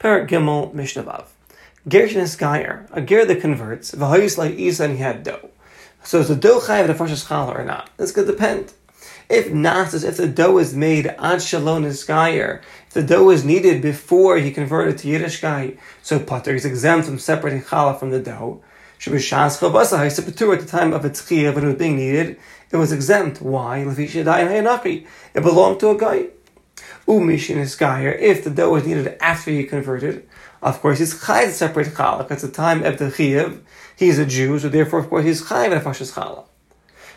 [0.00, 1.26] Per Gimel Mishnavav.
[1.86, 5.50] Gershon is Geyer, a ger that converts, v'hayis like Isa and he had dough.
[6.02, 7.90] So is the dough chayav the first challah or not?
[7.98, 8.72] This could depend.
[9.28, 13.44] If not, if the dough is made ad shalom is Geyer, if the dough is
[13.44, 18.08] needed before he converted to Yiddish guy, so patur is exempt from separating challah from
[18.08, 18.62] the dough.
[18.98, 22.38] Shabashas chavasa ha'isipatur at the time of its chiyah when it was being needed,
[22.70, 23.42] it was exempt.
[23.42, 23.80] Why?
[23.86, 26.28] It belonged to a guy.
[27.10, 30.28] Umishin is Geyer, if the dough was needed after he converted,
[30.62, 32.30] of course, he's chayv to separate challah.
[32.30, 33.62] It's the time of the chiyav.
[33.96, 36.44] He's a Jew, so therefore, of course, he's chayv in fashas challah.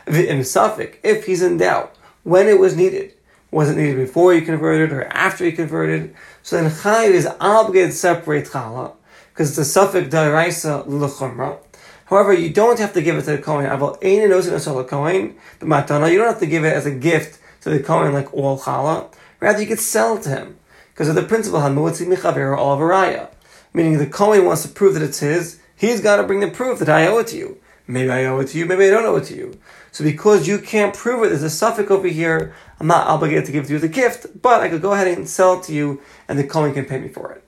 [0.07, 3.13] In Safik, if he's in doubt when it was needed,
[3.51, 6.15] was it needed before he converted or after he converted?
[6.41, 8.93] So then chayv is obligated to separate challah
[9.31, 11.59] because it's a Safik da'iraisa l'chumra.
[12.05, 13.69] However, you don't have to give it to the Kohen.
[13.69, 17.79] Aval Kohen, but matana, you don't have to give it as a gift to the
[17.79, 19.13] Kohen like all challah.
[19.43, 20.57] Rather, you could sell to him
[20.93, 23.29] because of the principle Hamutzi Michaver all Varaya.
[23.73, 26.79] Meaning the Kohen wants to prove that it's his, he's got to bring the proof
[26.79, 27.57] that I owe it to you.
[27.85, 29.59] Maybe I owe it to you, maybe I don't owe it to you.
[29.91, 33.51] So because you can't prove it, there's a suffix over here, I'm not obligated to
[33.51, 36.39] give you the gift, but I could go ahead and sell it to you and
[36.39, 37.43] the Kohen can pay me for it.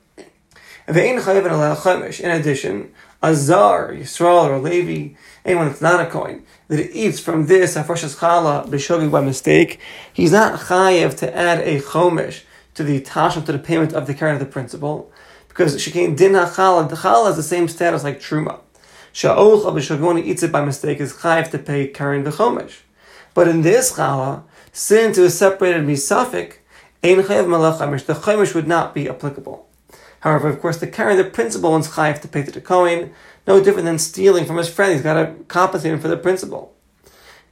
[0.90, 0.98] In
[2.30, 7.76] addition, a Zar, Yisrael, or Levi, anyone that's not a Kohen that eats from this
[7.76, 9.80] Hafrashas Chala b'shogig by mistake,
[10.14, 14.14] he's not chayev to add a chomish to the tashim to the payment of the
[14.14, 15.12] current of the principal,
[15.48, 18.60] because shekain din hachala, the chala has the same status like truma.
[19.14, 22.80] Sha'olcha b'shagoni eats it by mistake is chayiv to pay karen v'chomesh.
[23.34, 26.56] But in this chala, since it was separated misafik,
[27.04, 29.65] ein chayiv malach chamish, the chomesh would not be applicable.
[30.22, 33.14] However, of course, the karen, the principal one's chayiv to pay to the kohen,
[33.48, 34.94] no different than stealing from his friend.
[34.94, 36.76] He's got to compensate him for the principal.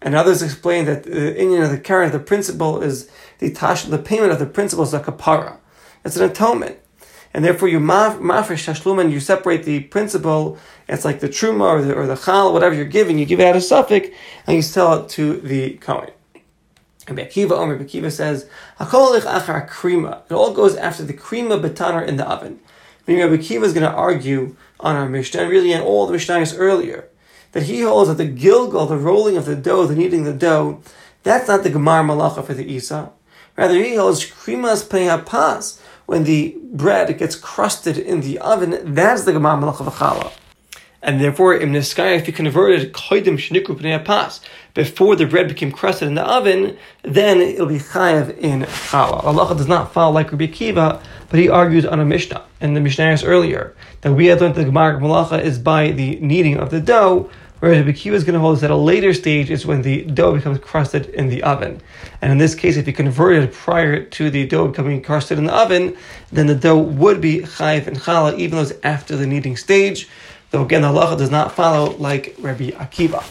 [0.01, 3.97] And others explain that the Indian of the karen, the principal is the tash, the
[3.97, 5.57] payment of the principal is a kapara.
[6.03, 6.79] It's an atonement
[7.33, 10.57] and therefore you mafresh tashlum and you separate the principal.
[10.87, 13.47] It's like the truma or the or the chal, whatever you're giving, you give it
[13.47, 14.09] out a suffix
[14.45, 16.11] and you sell it to the kohen.
[17.07, 18.47] And Bekiva Omer Bekiva says,
[18.79, 20.21] krima.
[20.25, 22.59] It all goes after the krima betaner in the oven.
[23.05, 26.15] Meaning Rabbi Kiva is going to argue on our Mishnah, and really in all the
[26.15, 27.09] Mishnahs earlier,
[27.51, 30.81] that he holds that the gilgal, the rolling of the dough, the kneading the dough,
[31.23, 33.11] that's not the gemar malacha for the Isa.
[33.57, 34.89] Rather, he holds krimas
[35.25, 40.31] pas when the bread gets crusted in the oven, that's the gemar malacha of Chala.
[41.03, 44.39] And therefore, in Niskaya, if you converted Koidim Shnikru Pnei Pas
[44.73, 49.21] before the bread became crusted in the oven, then it'll be Chayav in Chala.
[49.21, 52.41] Allah does not follow like Rabbi Kiva, but he argues on a Mishnah.
[52.61, 56.57] And the Mishnah earlier that we had learned the gemar malacha is by the kneading
[56.57, 57.29] of the dough,
[57.63, 60.03] Whereas the Kiva is going to hold us at a later stage is when the
[60.03, 61.79] dough becomes crusted in the oven.
[62.21, 65.55] And in this case, if you converted prior to the dough becoming crusted in the
[65.55, 65.95] oven,
[66.29, 70.09] then the dough would be chayv and challah, even though it's after the kneading stage.
[70.53, 73.23] Though again, the halacha does not follow like Rabbi Akiva.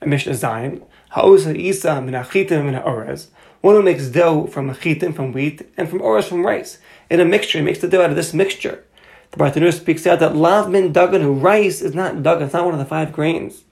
[0.00, 3.18] And Mishnah ha'osa isa min achitim min.
[3.60, 6.78] One who makes dough from achitim, from wheat, and from orez, from rice.
[7.08, 8.82] In a mixture, he makes the dough out of this mixture.
[9.30, 12.64] The Bartenura speaks out that lav min dagan, who rice is not dagan, it's not
[12.64, 13.62] one of the five grains.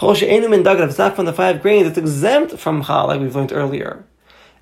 [0.00, 3.36] min dagan, if it's not from the five grains, it's exempt from chal, like we've
[3.36, 4.06] learned earlier.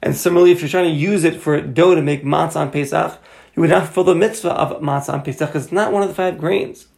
[0.02, 3.20] And similarly, if you're trying to use it for dough to make matzah on Pesach,
[3.54, 6.08] you would not fulfill the mitzvah of matzah on Pesach because it's not one of
[6.08, 6.88] the five grains.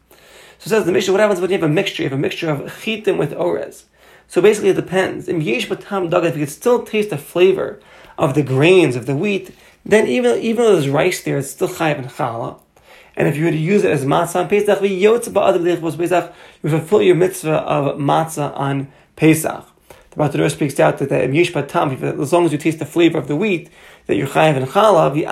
[0.59, 2.03] So it says the Mishnah, what happens when you have a mixture?
[2.03, 3.84] You have a mixture of chitim with orez.
[4.28, 5.28] So basically it depends.
[5.28, 7.81] If you could still taste the flavor
[8.19, 11.69] of the grains, of the wheat, then even, even though there's rice there, it's still
[11.69, 12.59] chayiv and challah.
[13.17, 14.83] And if you were to use it as matzah on Pesach,
[16.62, 19.65] you fulfill your mitzvah of matzah on Pesach.
[20.11, 23.71] The Bartenura speaks out that as long as you taste the flavor of the wheat,
[24.06, 25.23] that you're chayav and challah, the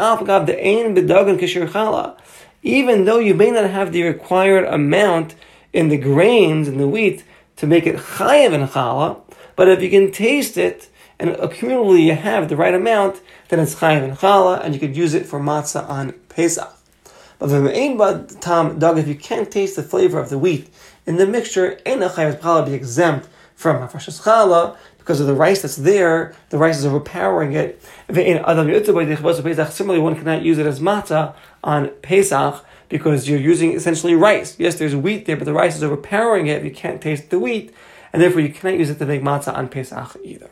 [0.47, 2.17] the ein bedagan kishir challah.
[2.65, 5.35] Even though you may not have the required amount
[5.75, 7.23] in the grains in the wheat
[7.57, 9.21] to make it chayav and challah,
[9.55, 10.89] but if you can taste it
[11.21, 13.21] and accumulatively you have the right amount,
[13.51, 16.73] then it's chayav and challah, and you could use it for matzah on Pesach.
[17.39, 20.71] But tam dog, if you can't taste the flavor of the wheat
[21.05, 25.61] in the mixture, ena chayv challah be exempt from hafrashas challah because of the rice
[25.61, 26.35] that's there.
[26.49, 27.83] The rice is overpowering it.
[28.09, 34.56] Similarly, one cannot use it as matzah on Pesach because you're using essentially rice.
[34.58, 36.62] Yes, there's wheat there, but the rice is overpowering it.
[36.62, 37.75] You can't taste the wheat,
[38.12, 40.50] and therefore you cannot use it to make matzah on Pesach either.